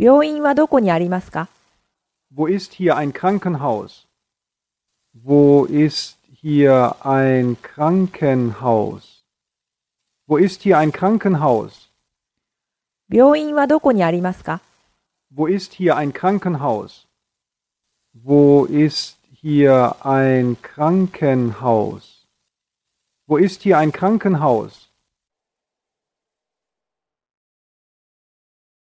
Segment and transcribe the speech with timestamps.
[0.00, 1.50] 病院はどこにありますか
[2.34, 4.06] Wo ist hier ein Krankenhaus?
[5.12, 9.22] Wo ist hier ein Krankenhaus?
[10.26, 11.90] Wo ist hier ein Krankenhaus?
[15.30, 17.06] Wo ist hier ein Krankenhaus?
[18.14, 22.26] Wo ist hier ein Krankenhaus?
[23.26, 24.89] Wo ist hier ein Krankenhaus?